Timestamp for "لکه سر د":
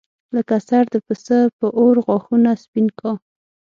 0.35-0.95